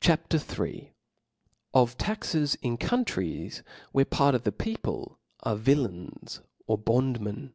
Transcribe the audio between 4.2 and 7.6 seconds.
of the People are Vijlains or Bondmen.